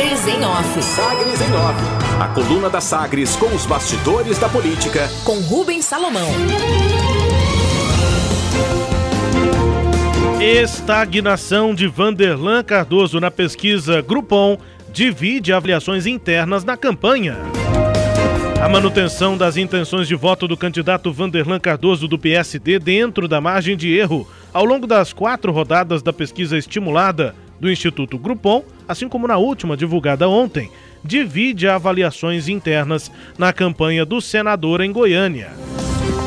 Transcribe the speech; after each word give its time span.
Sagres 0.00 0.26
em 0.28 0.44
Off. 0.46 0.82
Sagres 0.82 1.40
em 1.42 1.52
Off. 1.52 1.78
A 2.18 2.28
coluna 2.28 2.70
da 2.70 2.80
Sagres 2.80 3.36
com 3.36 3.54
os 3.54 3.66
bastidores 3.66 4.38
da 4.38 4.48
política. 4.48 5.06
Com 5.24 5.38
Rubens 5.40 5.84
Salomão. 5.84 6.26
Estagnação 10.40 11.74
de 11.74 11.86
Vanderlan 11.86 12.64
Cardoso 12.64 13.20
na 13.20 13.30
pesquisa 13.30 14.00
Grupom 14.00 14.56
divide 14.90 15.52
avaliações 15.52 16.06
internas 16.06 16.64
na 16.64 16.78
campanha. 16.78 17.36
A 18.58 18.70
manutenção 18.70 19.36
das 19.36 19.58
intenções 19.58 20.08
de 20.08 20.14
voto 20.14 20.48
do 20.48 20.56
candidato 20.56 21.12
Vanderlan 21.12 21.60
Cardoso 21.60 22.08
do 22.08 22.18
PSD 22.18 22.78
dentro 22.78 23.28
da 23.28 23.38
margem 23.38 23.76
de 23.76 23.94
erro 23.94 24.26
ao 24.50 24.64
longo 24.64 24.86
das 24.86 25.12
quatro 25.12 25.52
rodadas 25.52 26.02
da 26.02 26.12
pesquisa 26.12 26.56
estimulada 26.56 27.34
do 27.60 27.70
Instituto 27.70 28.18
Grupom, 28.18 28.64
assim 28.88 29.08
como 29.08 29.28
na 29.28 29.36
última 29.36 29.76
divulgada 29.76 30.28
ontem, 30.28 30.70
divide 31.04 31.68
avaliações 31.68 32.48
internas 32.48 33.10
na 33.38 33.52
campanha 33.52 34.04
do 34.04 34.20
senador 34.20 34.80
em 34.80 34.90
Goiânia. 34.90 35.50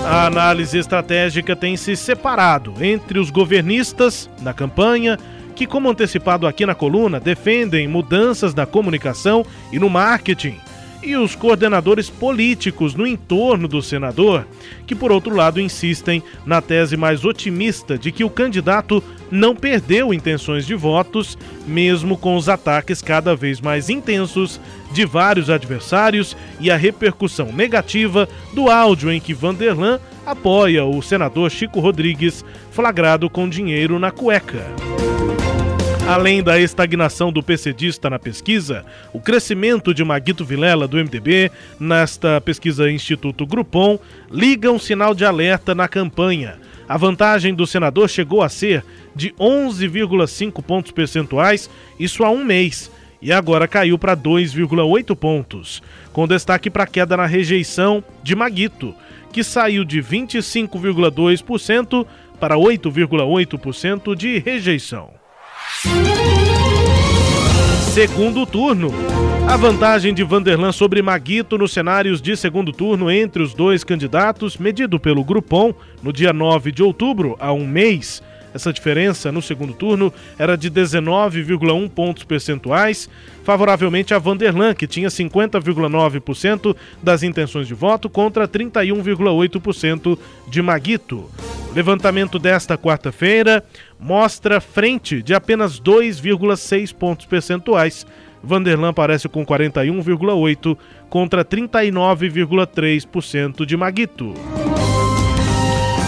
A 0.05 0.27
análise 0.27 0.77
estratégica 0.77 1.55
tem 1.55 1.75
se 1.75 1.95
separado 1.95 2.73
entre 2.81 3.17
os 3.19 3.29
governistas 3.29 4.29
na 4.41 4.53
campanha, 4.53 5.17
que, 5.55 5.65
como 5.65 5.89
antecipado 5.89 6.45
aqui 6.45 6.65
na 6.65 6.75
coluna, 6.75 7.19
defendem 7.19 7.87
mudanças 7.87 8.53
na 8.53 8.65
comunicação 8.65 9.45
e 9.71 9.79
no 9.79 9.89
marketing 9.89 10.57
e 11.03 11.15
os 11.17 11.35
coordenadores 11.35 12.09
políticos 12.09 12.95
no 12.95 13.05
entorno 13.05 13.67
do 13.67 13.81
senador, 13.81 14.47
que 14.87 14.95
por 14.95 15.11
outro 15.11 15.35
lado 15.35 15.59
insistem 15.59 16.23
na 16.45 16.61
tese 16.61 16.95
mais 16.95 17.25
otimista 17.25 17.97
de 17.97 18.11
que 18.11 18.23
o 18.23 18.29
candidato 18.29 19.03
não 19.33 19.55
perdeu 19.55 20.13
intenções 20.13 20.63
de 20.63 20.75
votos, 20.75 21.35
mesmo 21.65 22.15
com 22.15 22.35
os 22.35 22.47
ataques 22.47 23.01
cada 23.01 23.35
vez 23.35 23.59
mais 23.59 23.89
intensos 23.89 24.61
de 24.91 25.05
vários 25.05 25.49
adversários 25.49 26.37
e 26.59 26.69
a 26.69 26.77
repercussão 26.77 27.51
negativa 27.51 28.29
do 28.53 28.69
áudio 28.69 29.11
em 29.11 29.19
que 29.19 29.33
Vanderlan 29.33 29.99
apoia 30.23 30.85
o 30.85 31.01
senador 31.01 31.49
Chico 31.49 31.79
Rodrigues, 31.79 32.45
flagrado 32.71 33.27
com 33.27 33.49
dinheiro 33.49 33.97
na 33.97 34.11
cueca. 34.11 34.63
Além 36.07 36.43
da 36.43 36.59
estagnação 36.59 37.31
do 37.31 37.41
PCdista 37.41 38.11
na 38.11 38.19
pesquisa, 38.19 38.85
o 39.11 39.19
crescimento 39.19 39.95
de 39.95 40.03
Maguito 40.03 40.45
Vilela, 40.45 40.87
do 40.87 40.97
MDB, 40.97 41.49
nesta 41.79 42.39
pesquisa 42.39 42.91
Instituto 42.91 43.47
Grupom, 43.47 43.97
liga 44.29 44.69
um 44.69 44.77
sinal 44.77 45.15
de 45.15 45.25
alerta 45.25 45.73
na 45.73 45.87
campanha. 45.87 46.59
A 46.87 46.97
vantagem 46.97 47.53
do 47.53 47.65
senador 47.65 48.09
chegou 48.09 48.41
a 48.41 48.49
ser 48.49 48.83
de 49.15 49.31
11,5 49.39 50.61
pontos 50.63 50.91
percentuais, 50.91 51.69
isso 51.99 52.23
há 52.23 52.29
um 52.29 52.43
mês, 52.43 52.91
e 53.21 53.31
agora 53.31 53.67
caiu 53.67 53.97
para 53.97 54.17
2,8 54.17 55.15
pontos, 55.15 55.81
com 56.11 56.27
destaque 56.27 56.69
para 56.69 56.83
a 56.83 56.87
queda 56.87 57.15
na 57.15 57.25
rejeição 57.25 58.03
de 58.21 58.35
Maguito, 58.35 58.93
que 59.31 59.43
saiu 59.43 59.85
de 59.85 60.01
25,2% 60.01 62.05
para 62.39 62.55
8,8% 62.55 64.15
de 64.15 64.39
rejeição. 64.39 65.11
Segundo 67.93 68.43
turno. 68.47 68.89
A 69.47 69.55
vantagem 69.55 70.15
de 70.15 70.23
Vanderlan 70.23 70.71
sobre 70.71 70.99
Maguito 71.03 71.59
nos 71.59 71.71
cenários 71.71 72.19
de 72.19 72.35
segundo 72.35 72.71
turno 72.71 73.11
entre 73.11 73.43
os 73.43 73.53
dois 73.53 73.83
candidatos, 73.83 74.57
medido 74.57 74.99
pelo 74.99 75.23
Grupom 75.23 75.71
no 76.01 76.11
dia 76.11 76.33
9 76.33 76.71
de 76.71 76.81
outubro, 76.81 77.37
há 77.39 77.53
um 77.53 77.67
mês, 77.67 78.23
essa 78.53 78.71
diferença 78.71 79.31
no 79.31 79.41
segundo 79.41 79.73
turno 79.73 80.13
era 80.37 80.55
de 80.55 80.69
19,1 80.69 81.89
pontos 81.89 82.23
percentuais, 82.23 83.09
favoravelmente 83.43 84.13
a 84.13 84.19
Vanderlan, 84.19 84.73
que 84.73 84.87
tinha 84.87 85.09
50,9% 85.09 86.75
das 87.01 87.23
intenções 87.23 87.67
de 87.67 87.73
voto 87.73 88.09
contra 88.09 88.47
31,8% 88.47 90.17
de 90.47 90.61
Maguito. 90.61 91.29
Levantamento 91.73 92.37
desta 92.37 92.77
quarta-feira 92.77 93.63
mostra 93.99 94.61
frente 94.61 95.23
de 95.23 95.33
apenas 95.33 95.79
2,6 95.79 96.93
pontos 96.93 97.25
percentuais. 97.25 98.05
Vanderlan 98.43 98.89
aparece 98.89 99.27
com 99.27 99.43
41,8 99.45 100.77
contra 101.09 101.43
39,3% 101.43 103.65
de 103.65 103.75
Maguito. 103.75 104.35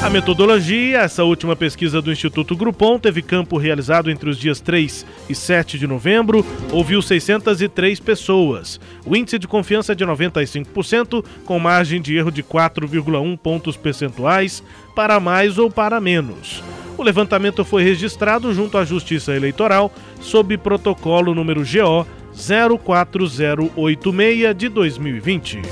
A 0.05 0.09
metodologia, 0.09 0.99
essa 0.99 1.23
última 1.23 1.55
pesquisa 1.55 1.99
do 1.99 2.11
Instituto 2.11 2.55
Grupom, 2.55 2.99
teve 2.99 3.23
campo 3.23 3.57
realizado 3.57 4.11
entre 4.11 4.29
os 4.29 4.38
dias 4.38 4.61
3 4.61 5.03
e 5.27 5.33
7 5.33 5.79
de 5.79 5.88
novembro, 5.88 6.45
ouviu 6.71 7.01
603 7.01 7.99
pessoas. 7.99 8.79
O 9.03 9.16
índice 9.16 9.39
de 9.39 9.47
confiança 9.47 9.93
é 9.93 9.95
de 9.95 10.05
95%, 10.05 11.25
com 11.43 11.57
margem 11.57 11.99
de 11.99 12.16
erro 12.16 12.29
de 12.29 12.43
4,1 12.43 13.35
pontos 13.35 13.75
percentuais, 13.75 14.61
para 14.95 15.19
mais 15.19 15.57
ou 15.57 15.71
para 15.71 15.99
menos. 15.99 16.63
O 16.99 17.01
levantamento 17.01 17.66
foi 17.66 17.83
registrado 17.83 18.53
junto 18.53 18.77
à 18.77 18.85
Justiça 18.85 19.35
Eleitoral 19.35 19.91
sob 20.22 20.55
protocolo 20.59 21.33
número 21.33 21.61
GO 21.61 22.05
04086 22.31 24.55
de 24.55 24.69
2020. 24.69 25.63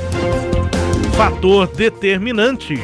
Fator 1.16 1.68
determinante. 1.68 2.80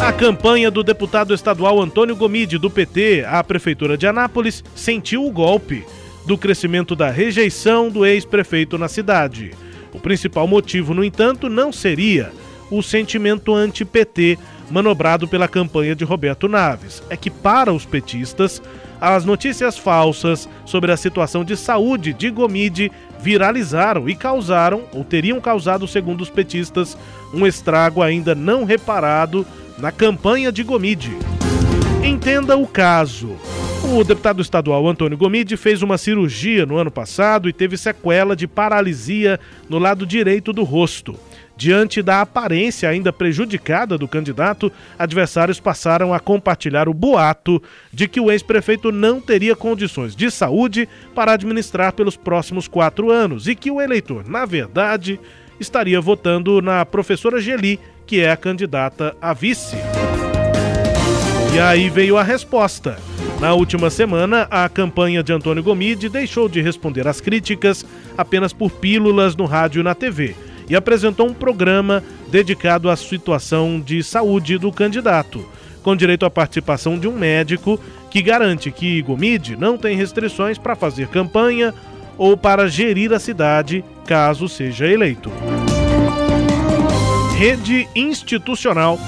A 0.00 0.12
campanha 0.12 0.70
do 0.70 0.82
deputado 0.84 1.34
estadual 1.34 1.80
Antônio 1.80 2.14
Gomide, 2.14 2.58
do 2.58 2.70
PT, 2.70 3.24
à 3.26 3.42
Prefeitura 3.42 3.96
de 3.96 4.06
Anápolis, 4.06 4.62
sentiu 4.74 5.26
o 5.26 5.30
golpe 5.30 5.84
do 6.26 6.36
crescimento 6.36 6.94
da 6.94 7.10
rejeição 7.10 7.90
do 7.90 8.04
ex-prefeito 8.04 8.78
na 8.78 8.88
cidade. 8.88 9.52
O 9.92 9.98
principal 9.98 10.46
motivo, 10.46 10.94
no 10.94 11.02
entanto, 11.02 11.48
não 11.48 11.72
seria 11.72 12.30
o 12.70 12.82
sentimento 12.82 13.54
anti-PT 13.54 14.38
manobrado 14.70 15.26
pela 15.26 15.48
campanha 15.48 15.94
de 15.94 16.04
Roberto 16.04 16.46
Naves. 16.48 17.02
É 17.08 17.16
que, 17.16 17.30
para 17.30 17.72
os 17.72 17.84
petistas, 17.84 18.62
as 19.00 19.24
notícias 19.24 19.78
falsas 19.78 20.48
sobre 20.64 20.92
a 20.92 20.96
situação 20.96 21.44
de 21.44 21.56
saúde 21.56 22.12
de 22.12 22.30
Gomide 22.30 22.90
viralizaram 23.20 24.08
e 24.08 24.14
causaram, 24.14 24.84
ou 24.92 25.04
teriam 25.04 25.40
causado, 25.40 25.86
segundo 25.88 26.20
os 26.20 26.30
petistas, 26.30 26.96
um 27.32 27.46
estrago 27.46 28.02
ainda 28.02 28.34
não 28.34 28.64
reparado 28.64 29.46
na 29.78 29.92
campanha 29.92 30.50
de 30.50 30.62
Gomide. 30.62 31.16
Entenda 32.02 32.56
o 32.56 32.66
caso. 32.66 33.36
O 33.84 34.02
deputado 34.02 34.42
estadual 34.42 34.88
Antônio 34.88 35.16
Gomide 35.16 35.56
fez 35.56 35.82
uma 35.82 35.98
cirurgia 35.98 36.66
no 36.66 36.76
ano 36.76 36.90
passado 36.90 37.48
e 37.48 37.52
teve 37.52 37.76
sequela 37.76 38.34
de 38.34 38.46
paralisia 38.46 39.38
no 39.68 39.78
lado 39.78 40.06
direito 40.06 40.52
do 40.52 40.64
rosto. 40.64 41.14
Diante 41.56 42.02
da 42.02 42.20
aparência 42.20 42.88
ainda 42.88 43.12
prejudicada 43.12 43.96
do 43.96 44.06
candidato, 44.06 44.70
adversários 44.98 45.58
passaram 45.58 46.12
a 46.12 46.20
compartilhar 46.20 46.86
o 46.88 46.92
boato 46.92 47.62
de 47.90 48.06
que 48.06 48.20
o 48.20 48.30
ex-prefeito 48.30 48.92
não 48.92 49.20
teria 49.20 49.56
condições 49.56 50.14
de 50.14 50.30
saúde 50.30 50.86
para 51.14 51.32
administrar 51.32 51.92
pelos 51.92 52.16
próximos 52.16 52.68
quatro 52.68 53.10
anos 53.10 53.48
e 53.48 53.54
que 53.54 53.70
o 53.70 53.80
eleitor, 53.80 54.28
na 54.28 54.44
verdade, 54.44 55.18
estaria 55.58 56.00
votando 56.00 56.60
na 56.60 56.84
professora 56.84 57.40
Geli, 57.40 57.80
que 58.06 58.20
é 58.20 58.30
a 58.30 58.36
candidata 58.36 59.16
a 59.20 59.32
vice. 59.32 59.76
E 61.54 61.58
aí 61.58 61.88
veio 61.88 62.16
a 62.16 62.22
resposta. 62.22 62.98
Na 63.40 63.52
última 63.52 63.90
semana, 63.90 64.46
a 64.50 64.68
campanha 64.68 65.22
de 65.22 65.32
Antônio 65.32 65.62
Gomide 65.62 66.08
deixou 66.08 66.48
de 66.48 66.60
responder 66.60 67.06
às 67.06 67.20
críticas 67.20 67.84
apenas 68.16 68.52
por 68.52 68.70
pílulas 68.70 69.36
no 69.36 69.44
rádio 69.44 69.80
e 69.80 69.82
na 69.82 69.94
TV 69.94 70.34
e 70.68 70.74
apresentou 70.74 71.28
um 71.28 71.34
programa 71.34 72.02
dedicado 72.30 72.90
à 72.90 72.96
situação 72.96 73.80
de 73.80 74.02
saúde 74.02 74.58
do 74.58 74.72
candidato, 74.72 75.46
com 75.82 75.94
direito 75.94 76.26
à 76.26 76.30
participação 76.30 76.98
de 76.98 77.06
um 77.06 77.12
médico 77.12 77.78
que 78.10 78.22
garante 78.22 78.70
que 78.70 79.02
Gomide 79.02 79.56
não 79.56 79.76
tem 79.78 79.96
restrições 79.96 80.58
para 80.58 80.74
fazer 80.74 81.08
campanha 81.08 81.74
ou 82.16 82.36
para 82.36 82.68
gerir 82.68 83.12
a 83.12 83.18
cidade 83.18 83.84
caso 84.06 84.48
seja 84.48 84.86
eleito. 84.86 85.30
Rede 87.36 87.86
institucional. 87.94 88.98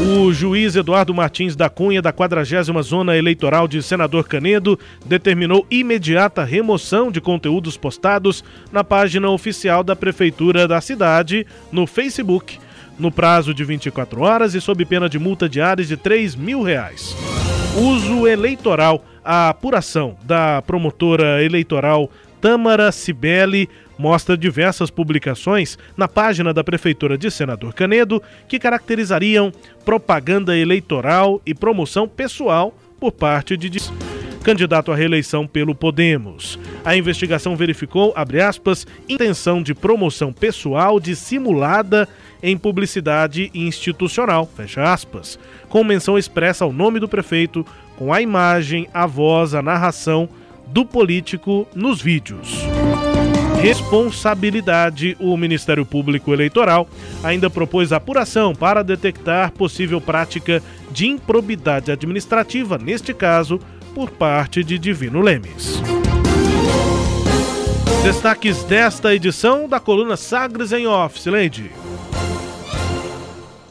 O 0.00 0.32
juiz 0.32 0.76
Eduardo 0.76 1.12
Martins 1.12 1.56
da 1.56 1.68
Cunha, 1.68 2.00
da 2.00 2.12
40 2.12 2.82
Zona 2.82 3.16
Eleitoral 3.16 3.66
de 3.66 3.82
Senador 3.82 4.28
Canedo, 4.28 4.78
determinou 5.04 5.66
imediata 5.68 6.44
remoção 6.44 7.10
de 7.10 7.20
conteúdos 7.20 7.76
postados 7.76 8.44
na 8.70 8.84
página 8.84 9.28
oficial 9.28 9.82
da 9.82 9.96
Prefeitura 9.96 10.68
da 10.68 10.80
cidade, 10.80 11.44
no 11.72 11.84
Facebook, 11.84 12.58
no 12.98 13.10
prazo 13.10 13.52
de 13.52 13.64
24 13.64 14.20
horas 14.20 14.54
e 14.54 14.60
sob 14.60 14.84
pena 14.84 15.08
de 15.08 15.18
multa 15.18 15.48
diária 15.48 15.84
de 15.84 15.96
3 15.96 16.36
mil 16.36 16.62
reais. 16.62 17.16
Uso 17.76 18.26
eleitoral. 18.26 19.04
A 19.24 19.50
apuração 19.50 20.16
da 20.24 20.62
promotora 20.62 21.44
eleitoral 21.44 22.10
Tâmara 22.40 22.92
Cibele 22.92 23.68
mostra 23.98 24.36
diversas 24.36 24.90
publicações 24.90 25.76
na 25.96 26.06
página 26.06 26.54
da 26.54 26.62
Prefeitura 26.62 27.18
de 27.18 27.30
Senador 27.30 27.74
Canedo 27.74 28.22
que 28.46 28.58
caracterizariam 28.58 29.52
propaganda 29.84 30.56
eleitoral 30.56 31.42
e 31.44 31.54
promoção 31.54 32.06
pessoal 32.06 32.76
por 33.00 33.12
parte 33.12 33.56
de 33.56 33.70
candidato 34.42 34.90
à 34.90 34.96
reeleição 34.96 35.46
pelo 35.46 35.74
Podemos. 35.74 36.58
A 36.84 36.96
investigação 36.96 37.56
verificou, 37.56 38.12
abre 38.16 38.40
aspas, 38.40 38.86
intenção 39.08 39.62
de 39.62 39.74
promoção 39.74 40.32
pessoal 40.32 40.98
dissimulada 40.98 42.08
em 42.42 42.56
publicidade 42.56 43.50
institucional, 43.52 44.46
fecha 44.46 44.90
aspas, 44.90 45.38
com 45.68 45.84
menção 45.84 46.16
expressa 46.16 46.64
ao 46.64 46.72
nome 46.72 47.00
do 47.00 47.08
prefeito, 47.08 47.66
com 47.96 48.12
a 48.12 48.22
imagem, 48.22 48.88
a 48.94 49.06
voz, 49.06 49.54
a 49.54 49.60
narração 49.60 50.28
do 50.70 50.84
político 50.84 51.66
nos 51.74 52.00
vídeos. 52.00 52.58
Responsabilidade: 53.60 55.16
o 55.18 55.36
Ministério 55.36 55.84
Público 55.84 56.32
Eleitoral 56.32 56.88
ainda 57.22 57.50
propôs 57.50 57.92
apuração 57.92 58.54
para 58.54 58.84
detectar 58.84 59.52
possível 59.52 60.00
prática 60.00 60.62
de 60.90 61.08
improbidade 61.08 61.90
administrativa, 61.90 62.78
neste 62.78 63.12
caso, 63.12 63.58
por 63.94 64.10
parte 64.10 64.62
de 64.62 64.78
Divino 64.78 65.20
Lemes. 65.20 65.82
Destaques 68.04 68.62
desta 68.62 69.14
edição 69.14 69.68
da 69.68 69.80
coluna 69.80 70.16
Sagres 70.16 70.72
em 70.72 70.86
Office, 70.86 71.26
Lady. 71.26 71.70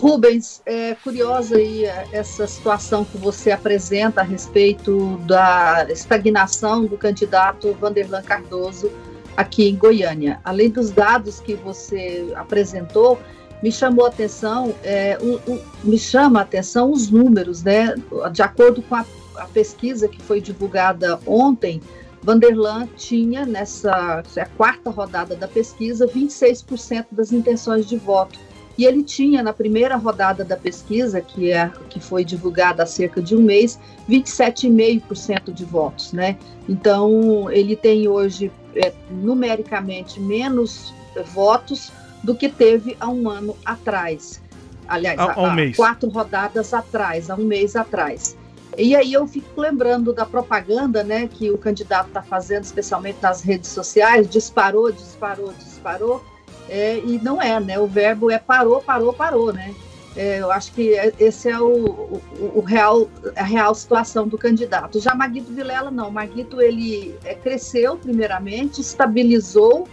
Rubens, 0.07 0.61
é 0.65 0.95
curiosa 0.95 1.57
aí 1.57 1.83
essa 2.13 2.47
situação 2.47 3.03
que 3.03 3.17
você 3.17 3.51
apresenta 3.51 4.21
a 4.21 4.23
respeito 4.23 5.17
da 5.27 5.85
estagnação 5.89 6.85
do 6.85 6.97
candidato 6.97 7.73
Vanderlan 7.73 8.21
Cardoso 8.21 8.89
aqui 9.35 9.67
em 9.67 9.75
Goiânia. 9.75 10.39
Além 10.45 10.69
dos 10.69 10.91
dados 10.91 11.41
que 11.41 11.55
você 11.55 12.31
apresentou, 12.37 13.19
me 13.61 13.69
chamou 13.69 14.05
a 14.05 14.07
atenção, 14.07 14.73
é, 14.81 15.17
um, 15.21 15.51
um, 15.51 15.59
me 15.83 15.99
chama 15.99 16.39
a 16.39 16.43
atenção 16.43 16.89
os 16.89 17.09
números, 17.09 17.61
né? 17.61 17.93
De 18.31 18.41
acordo 18.41 18.81
com 18.83 18.95
a, 18.95 19.05
a 19.35 19.45
pesquisa 19.47 20.07
que 20.07 20.21
foi 20.21 20.39
divulgada 20.39 21.19
ontem, 21.27 21.81
Vanderlan 22.23 22.87
tinha 22.95 23.45
nessa 23.45 24.23
é 24.37 24.45
quarta 24.55 24.89
rodada 24.89 25.35
da 25.35 25.49
pesquisa 25.49 26.07
26% 26.07 27.07
das 27.11 27.33
intenções 27.33 27.85
de 27.85 27.97
voto. 27.97 28.46
E 28.77 28.85
ele 28.85 29.01
tinha 29.03 29.41
na 29.41 29.51
primeira 29.51 29.95
rodada 29.95 30.43
da 30.45 30.55
pesquisa, 30.55 31.19
que 31.19 31.51
é 31.51 31.71
que 31.89 31.99
foi 31.99 32.23
divulgada 32.23 32.83
há 32.83 32.85
cerca 32.85 33.21
de 33.21 33.35
um 33.35 33.41
mês, 33.41 33.79
27,5% 34.07 35.51
de 35.51 35.65
votos, 35.65 36.13
né? 36.13 36.37
Então 36.69 37.49
ele 37.51 37.75
tem 37.75 38.07
hoje 38.07 38.51
é, 38.75 38.93
numericamente 39.09 40.19
menos 40.19 40.93
votos 41.33 41.91
do 42.23 42.35
que 42.35 42.49
teve 42.49 42.95
há 42.99 43.09
um 43.09 43.29
ano 43.29 43.55
atrás. 43.65 44.41
Aliás, 44.87 45.19
há, 45.19 45.41
um 45.41 45.71
quatro 45.73 46.09
rodadas 46.09 46.73
atrás, 46.73 47.29
há 47.29 47.35
um 47.35 47.45
mês 47.45 47.75
atrás. 47.75 48.37
E 48.77 48.95
aí 48.95 49.11
eu 49.11 49.27
fico 49.27 49.59
lembrando 49.59 50.13
da 50.13 50.25
propaganda 50.25 51.03
né, 51.03 51.27
que 51.27 51.49
o 51.49 51.57
candidato 51.57 52.09
está 52.09 52.21
fazendo, 52.21 52.63
especialmente 52.63 53.17
nas 53.21 53.41
redes 53.41 53.71
sociais, 53.71 54.29
disparou, 54.29 54.91
disparou, 54.91 55.51
disparou, 55.53 56.23
é, 56.69 56.99
e 56.99 57.19
não 57.21 57.41
é, 57.41 57.59
né? 57.59 57.79
O 57.79 57.87
verbo 57.87 58.29
é 58.31 58.37
parou, 58.37 58.81
parou, 58.81 59.13
parou, 59.13 59.53
né? 59.53 59.73
É, 60.15 60.39
eu 60.39 60.51
acho 60.51 60.71
que 60.71 60.95
é, 60.95 61.13
esse 61.19 61.47
é 61.47 61.59
o, 61.59 61.67
o, 61.69 62.21
o, 62.55 62.61
real, 62.61 63.07
a 63.35 63.43
real 63.43 63.75
situação 63.75 64.27
do 64.27 64.37
candidato. 64.37 64.99
Já 64.99 65.13
Maguito 65.13 65.53
Vilela 65.53 65.91
não. 65.91 66.09
Maguito 66.09 66.59
ele 66.59 67.15
é, 67.23 67.35
cresceu 67.35 67.95
primeiramente, 67.97 68.81
estabilizou 68.81 69.87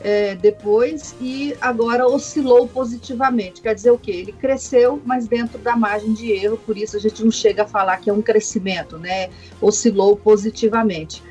é, 0.00 0.34
depois 0.34 1.14
e 1.20 1.54
agora 1.60 2.06
oscilou 2.06 2.66
positivamente. 2.66 3.60
Quer 3.60 3.74
dizer 3.74 3.92
o 3.92 3.98
quê? 3.98 4.10
Ele 4.10 4.32
cresceu, 4.32 5.00
mas 5.04 5.28
dentro 5.28 5.58
da 5.58 5.76
margem 5.76 6.12
de 6.12 6.32
erro, 6.32 6.58
por 6.58 6.76
isso 6.76 6.96
a 6.96 7.00
gente 7.00 7.22
não 7.22 7.30
chega 7.30 7.62
a 7.62 7.66
falar 7.66 7.98
que 7.98 8.10
é 8.10 8.12
um 8.12 8.22
crescimento, 8.22 8.98
né? 8.98 9.30
Oscilou 9.60 10.16
positivamente. 10.16 11.22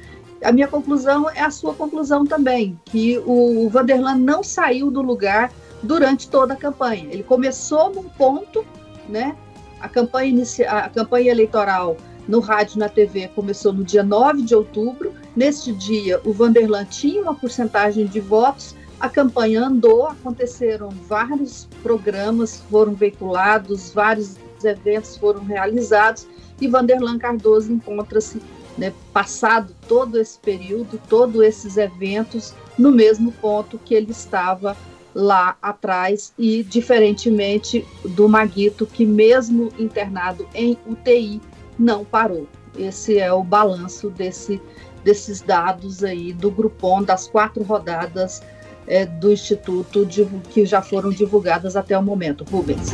A 0.44 0.52
minha 0.52 0.68
conclusão 0.68 1.30
é 1.30 1.42
a 1.42 1.52
sua 1.52 1.74
conclusão 1.74 2.26
também, 2.26 2.80
que 2.86 3.22
o 3.26 3.70
Vanderlan 3.70 4.16
não 4.16 4.44
saiu 4.44 4.90
do 4.90 5.02
lugar 5.02 5.52
durante 5.84 6.30
toda 6.30 6.54
a 6.54 6.58
campanha. 6.58 7.08
Ele 7.12 7.24
começou 7.24 7.94
num 7.94 8.04
ponto, 8.04 8.66
né? 9.08 9.36
A 9.80 9.90
campanha, 9.90 10.30
inicia, 10.30 10.70
a 10.72 10.90
campanha 10.90 11.32
eleitoral 11.32 11.98
no 12.28 12.40
rádio 12.40 12.76
e 12.76 12.80
na 12.80 12.88
TV 12.88 13.28
começou 13.30 13.74
no 13.74 13.84
dia 13.84 14.04
9 14.04 14.44
de 14.44 14.56
outubro. 14.56 15.14
Neste 15.36 15.74
dia, 15.74 16.22
o 16.24 16.32
Vanderlan 16.32 16.86
tinha 16.86 17.22
uma 17.22 17.34
porcentagem 17.34 18.06
de 18.06 18.20
votos, 18.20 18.76
a 19.00 19.10
campanha 19.10 19.64
andou, 19.64 20.08
aconteceram 20.08 20.90
vários 21.08 21.68
programas, 21.82 22.62
foram 22.70 22.94
veiculados, 22.94 23.92
vários 23.92 24.36
eventos 24.64 25.16
foram 25.18 25.44
realizados 25.44 26.28
e 26.60 26.68
Vanderlan 26.68 27.18
Cardoso 27.18 27.72
encontra-se, 27.72 28.42
né, 28.80 28.94
passado 29.14 29.76
todo 29.88 30.18
esse 30.18 30.40
período, 30.40 31.00
todos 31.10 31.42
esses 31.42 31.76
eventos, 31.76 32.54
no 32.78 32.92
mesmo 32.92 33.32
ponto 33.34 33.78
que 33.78 33.94
ele 33.94 34.12
estava 34.12 34.76
lá 35.14 35.58
atrás 35.62 36.34
e 36.38 36.64
diferentemente 36.64 37.86
do 38.06 38.30
Maguito 38.30 38.86
que 38.86 39.06
mesmo 39.06 39.70
internado 39.78 40.48
em 40.54 40.78
UTI 40.88 41.42
não 41.78 42.06
parou. 42.06 42.48
Esse 42.78 43.18
é 43.18 43.34
o 43.34 43.44
balanço 43.44 44.10
desse, 44.10 44.62
desses 45.04 45.42
dados 45.42 46.04
aí 46.04 46.32
do 46.32 46.50
Grupom 46.50 47.04
das 47.04 47.28
quatro 47.28 47.64
rodadas 47.64 48.42
é, 48.88 49.06
do 49.06 49.32
Instituto 49.32 50.06
de, 50.06 50.26
que 50.50 50.66
já 50.66 50.82
foram 50.82 51.10
divulgadas 51.10 51.76
até 51.76 51.98
o 51.98 52.04
momento. 52.04 52.46
Rubens. 52.50 52.94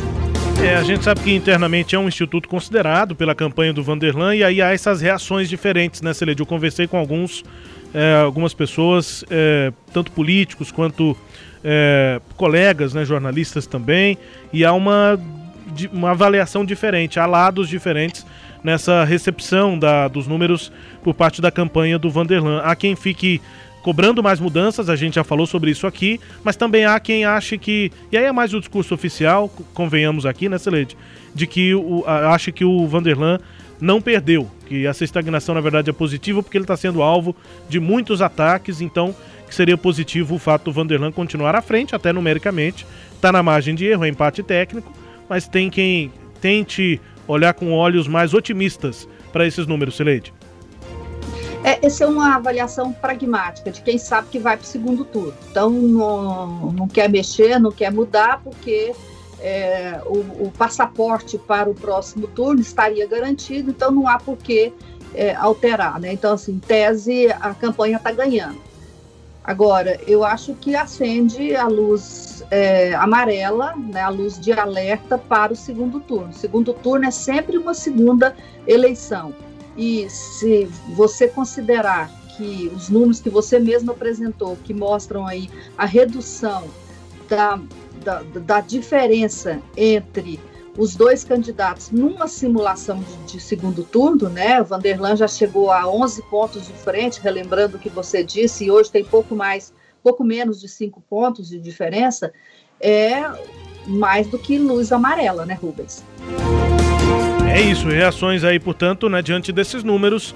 É, 0.62 0.74
a 0.74 0.82
gente 0.82 1.04
sabe 1.04 1.20
que 1.20 1.34
internamente 1.34 1.94
é 1.94 1.98
um 1.98 2.08
instituto 2.08 2.48
considerado 2.48 3.14
pela 3.14 3.34
campanha 3.34 3.72
do 3.72 3.82
Vanderlan 3.82 4.34
e 4.34 4.42
aí 4.42 4.62
há 4.62 4.72
essas 4.72 5.00
reações 5.00 5.48
diferentes, 5.48 6.02
né, 6.02 6.12
Celede? 6.14 6.40
Eu 6.40 6.46
conversei 6.46 6.86
com 6.86 6.96
alguns, 6.96 7.44
é, 7.94 8.14
algumas 8.16 8.54
pessoas, 8.54 9.24
é, 9.30 9.72
tanto 9.92 10.10
políticos 10.10 10.72
quanto 10.72 11.16
é, 11.62 12.20
colegas, 12.36 12.94
né, 12.94 13.04
jornalistas 13.04 13.66
também, 13.66 14.18
e 14.52 14.64
há 14.64 14.72
uma, 14.72 15.20
uma 15.92 16.10
avaliação 16.10 16.64
diferente, 16.64 17.20
há 17.20 17.26
lados 17.26 17.68
diferentes 17.68 18.26
nessa 18.64 19.04
recepção 19.04 19.78
da, 19.78 20.08
dos 20.08 20.26
números 20.26 20.72
por 21.04 21.14
parte 21.14 21.40
da 21.40 21.52
campanha 21.52 21.98
do 21.98 22.10
Vanderlan. 22.10 22.60
Há 22.64 22.74
quem 22.74 22.96
fique 22.96 23.40
cobrando 23.86 24.20
mais 24.20 24.40
mudanças, 24.40 24.90
a 24.90 24.96
gente 24.96 25.14
já 25.14 25.22
falou 25.22 25.46
sobre 25.46 25.70
isso 25.70 25.86
aqui, 25.86 26.18
mas 26.42 26.56
também 26.56 26.84
há 26.84 26.98
quem 26.98 27.24
ache 27.24 27.56
que, 27.56 27.92
e 28.10 28.18
aí 28.18 28.24
é 28.24 28.32
mais 28.32 28.52
o 28.52 28.58
discurso 28.58 28.92
oficial, 28.92 29.48
convenhamos 29.72 30.26
aqui, 30.26 30.48
né, 30.48 30.58
Celede, 30.58 30.96
de 31.32 31.46
que 31.46 31.72
o, 31.72 32.02
acha 32.04 32.50
que 32.50 32.64
o 32.64 32.84
Vanderlan 32.88 33.38
não 33.80 34.02
perdeu, 34.02 34.50
que 34.66 34.88
essa 34.88 35.04
estagnação 35.04 35.54
na 35.54 35.60
verdade 35.60 35.88
é 35.88 35.92
positiva 35.92 36.42
porque 36.42 36.58
ele 36.58 36.64
está 36.64 36.76
sendo 36.76 37.00
alvo 37.00 37.36
de 37.68 37.78
muitos 37.78 38.20
ataques, 38.20 38.80
então 38.80 39.14
que 39.46 39.54
seria 39.54 39.78
positivo 39.78 40.34
o 40.34 40.38
fato 40.40 40.64
do 40.64 40.72
Vanderlan 40.72 41.12
continuar 41.12 41.54
à 41.54 41.62
frente, 41.62 41.94
até 41.94 42.12
numericamente. 42.12 42.84
Está 43.14 43.30
na 43.30 43.40
margem 43.40 43.72
de 43.72 43.86
erro, 43.86 44.04
é 44.04 44.08
empate 44.08 44.42
técnico, 44.42 44.92
mas 45.28 45.46
tem 45.46 45.70
quem 45.70 46.10
tente 46.40 47.00
olhar 47.28 47.54
com 47.54 47.70
olhos 47.70 48.08
mais 48.08 48.34
otimistas 48.34 49.08
para 49.32 49.46
esses 49.46 49.64
números, 49.64 49.96
Sileide. 49.96 50.35
É, 51.66 51.84
essa 51.84 52.04
é 52.04 52.06
uma 52.06 52.36
avaliação 52.36 52.92
pragmática 52.92 53.72
de 53.72 53.82
quem 53.82 53.98
sabe 53.98 54.28
que 54.28 54.38
vai 54.38 54.56
para 54.56 54.62
o 54.62 54.66
segundo 54.68 55.04
turno. 55.04 55.34
Então, 55.50 55.68
não, 55.68 56.72
não 56.72 56.86
quer 56.86 57.10
mexer, 57.10 57.58
não 57.58 57.72
quer 57.72 57.90
mudar, 57.90 58.40
porque 58.44 58.94
é, 59.40 60.00
o, 60.06 60.44
o, 60.46 60.52
passaporte 60.56 61.36
para 61.36 61.68
o 61.68 61.74
próximo 61.74 62.28
turno 62.28 62.60
estaria 62.60 63.04
garantido, 63.08 63.72
então 63.72 63.90
não 63.90 64.06
há 64.06 64.16
por 64.16 64.36
que 64.36 64.72
é, 65.12 65.34
alterar. 65.34 65.98
Né? 65.98 66.12
Então, 66.12 66.34
assim, 66.34 66.52
em 66.52 66.60
tese, 66.60 67.32
a 67.32 67.52
campanha 67.52 67.96
está 67.96 68.12
ganhando. 68.12 68.60
Agora, 69.42 69.98
eu 70.06 70.24
acho 70.24 70.54
que 70.54 70.76
acende 70.76 71.56
a 71.56 71.66
luz 71.66 72.44
é, 72.48 72.94
amarela, 72.94 73.74
né, 73.76 74.02
a 74.02 74.08
luz 74.08 74.38
de 74.38 74.52
alerta 74.52 75.18
para 75.18 75.52
o 75.52 75.56
segundo 75.56 75.98
turno. 75.98 76.32
Segundo 76.32 76.72
turno 76.72 77.06
é 77.06 77.10
sempre 77.10 77.58
uma 77.58 77.74
segunda 77.74 78.36
eleição. 78.68 79.34
E 79.76 80.08
se 80.08 80.64
você 80.94 81.28
considerar 81.28 82.10
que 82.36 82.70
os 82.74 82.88
números 82.88 83.20
que 83.20 83.30
você 83.30 83.58
mesmo 83.58 83.90
apresentou, 83.90 84.56
que 84.64 84.74
mostram 84.74 85.26
aí 85.26 85.48
a 85.76 85.86
redução 85.86 86.64
da, 87.28 87.60
da, 88.04 88.22
da 88.22 88.60
diferença 88.60 89.60
entre 89.76 90.38
os 90.76 90.94
dois 90.94 91.24
candidatos 91.24 91.90
numa 91.90 92.28
simulação 92.28 93.02
de, 93.02 93.32
de, 93.32 93.40
segundo 93.40 93.82
turno, 93.82 94.28
né? 94.28 94.62
Vanderlan 94.62 95.16
já 95.16 95.26
chegou 95.26 95.70
a 95.70 95.88
11 95.88 96.22
pontos 96.24 96.66
de 96.66 96.72
frente, 96.72 97.20
relembrando 97.20 97.76
o 97.76 97.80
que 97.80 97.88
você 97.88 98.22
disse, 98.22 98.64
e 98.64 98.70
hoje 98.70 98.90
tem 98.90 99.04
pouco 99.04 99.34
mais, 99.34 99.72
pouco 100.02 100.22
menos 100.22 100.60
de 100.60 100.68
cinco 100.68 101.02
pontos 101.08 101.48
de 101.48 101.58
diferença, 101.58 102.32
é 102.80 103.22
mais 103.86 104.26
do 104.26 104.38
que 104.38 104.58
luz 104.58 104.92
amarela, 104.92 105.46
né, 105.46 105.54
Rubens? 105.54 106.04
É 107.56 107.62
isso, 107.62 107.88
reações 107.88 108.44
aí, 108.44 108.60
portanto, 108.60 109.08
né, 109.08 109.22
diante 109.22 109.50
desses 109.50 109.82
números 109.82 110.34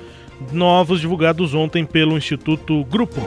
novos 0.50 1.02
divulgados 1.02 1.52
ontem 1.52 1.84
pelo 1.84 2.16
Instituto 2.16 2.82
Grupo. 2.84 3.20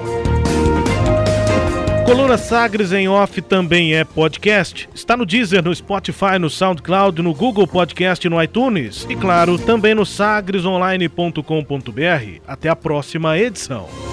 coluna 2.04 2.36
Sagres 2.36 2.92
em 2.92 3.08
Off 3.08 3.40
também 3.44 3.94
é 3.94 4.04
podcast. 4.04 4.90
Está 4.96 5.16
no 5.16 5.28
Deezer, 5.28 5.64
no 5.64 5.76
Spotify, 5.76 6.40
no 6.40 6.50
SoundCloud, 6.50 7.22
no 7.22 7.36
Google 7.36 7.68
Podcast 7.68 8.28
no 8.28 8.42
iTunes. 8.42 9.06
E 9.08 9.16
claro, 9.16 9.60
também 9.60 9.94
no 9.94 10.08
sagresonline.com.br. 10.08 12.42
Até 12.48 12.70
a 12.70 12.76
próxima 12.76 13.38
edição. 13.38 14.13